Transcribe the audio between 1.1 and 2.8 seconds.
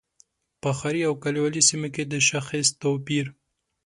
کلیوالي سیمو کې د شاخص